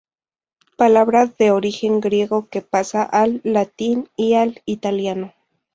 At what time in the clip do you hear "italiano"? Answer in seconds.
4.65-5.31